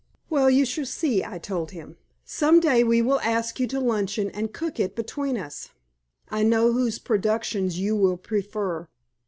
"Well, 0.31 0.49
you 0.49 0.65
shall 0.65 0.87
see," 0.87 1.23
I 1.23 1.37
told 1.37 1.69
him. 1.69 1.95
"Some 2.25 2.59
day 2.59 2.83
we 2.83 3.03
will 3.03 3.19
ask 3.19 3.59
you 3.59 3.67
to 3.67 3.79
luncheon 3.79 4.31
and 4.31 4.51
cook 4.51 4.79
it 4.79 4.95
between 4.95 5.37
us. 5.37 5.69
I 6.29 6.41
know 6.41 6.71
whose 6.73 6.97
productions 6.97 7.77
you 7.77 7.95
will 7.95 8.17
prefer." 8.17 8.87